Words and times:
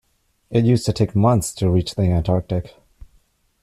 It 0.49 0.65
used 0.65 0.87
to 0.87 0.93
take 0.93 1.15
months 1.15 1.53
to 1.53 1.69
reach 1.69 1.93
the 1.93 2.01
Antarctic. 2.01 2.73